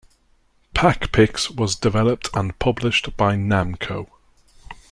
[0.73, 4.09] "Pac-Pix" was developed and published by Namco.